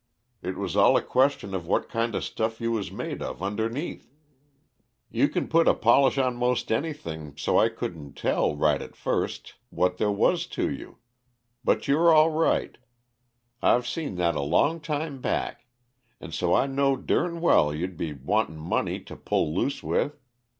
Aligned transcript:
It 0.41 0.57
was 0.57 0.75
all 0.75 0.97
a 0.97 1.01
question 1.03 1.53
of 1.53 1.67
what 1.67 1.87
kinda 1.87 2.23
stuff 2.23 2.59
you 2.59 2.71
was 2.71 2.91
made 2.91 3.21
of 3.21 3.43
underneath. 3.43 4.11
You 5.11 5.29
c'n 5.29 5.47
put 5.47 5.67
a 5.67 5.75
polish 5.75 6.17
on 6.17 6.37
most 6.37 6.71
anything, 6.71 7.37
so 7.37 7.59
I 7.59 7.69
couldn't 7.69 8.17
tell, 8.17 8.55
right 8.55 8.81
at 8.81 8.95
first, 8.95 9.53
what 9.69 9.97
there 9.97 10.09
was 10.09 10.47
to 10.57 10.71
you. 10.71 10.97
But 11.63 11.87
you're 11.87 12.11
all 12.11 12.31
right 12.31 12.79
I've 13.61 13.85
seen 13.85 14.15
that 14.15 14.33
a 14.35 14.41
long 14.41 14.79
time 14.79 15.21
back; 15.21 15.67
and 16.19 16.33
so 16.33 16.55
I 16.55 16.65
knowed 16.65 17.05
durn 17.05 17.39
well 17.39 17.71
you'd 17.71 17.95
be 17.95 18.11
wantin' 18.11 18.57
money 18.57 18.99
to 19.01 19.15
pull 19.15 19.53
loose 19.53 19.83
with. 19.83 20.19